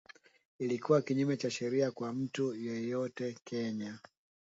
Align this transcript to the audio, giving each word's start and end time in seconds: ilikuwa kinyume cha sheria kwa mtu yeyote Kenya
ilikuwa 0.59 1.01
kinyume 1.01 1.37
cha 1.37 1.49
sheria 1.51 1.91
kwa 1.91 2.13
mtu 2.13 2.55
yeyote 2.55 3.37
Kenya 3.43 3.99